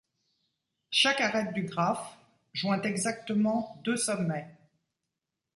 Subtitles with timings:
[0.89, 2.17] Chaque arête du graphe
[2.53, 4.49] joint exactement deux sommets.